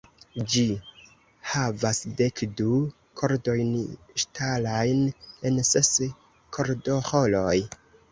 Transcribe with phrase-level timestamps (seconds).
[0.51, 0.61] Ĝi
[1.49, 2.79] havas dekdu
[3.21, 3.69] kordojn
[4.23, 5.03] ŝtalajn
[5.51, 5.93] en ses
[6.59, 7.55] kordoĥoroj.